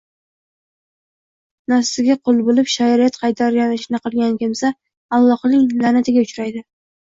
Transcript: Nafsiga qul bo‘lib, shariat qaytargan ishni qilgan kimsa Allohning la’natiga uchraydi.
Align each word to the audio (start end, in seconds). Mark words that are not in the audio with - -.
Nafsiga 1.73 2.15
qul 2.29 2.39
bo‘lib, 2.47 2.71
shariat 2.77 3.21
qaytargan 3.25 3.77
ishni 3.77 4.01
qilgan 4.07 4.35
kimsa 4.41 4.75
Allohning 5.21 5.71
la’natiga 5.85 6.27
uchraydi. 6.29 6.69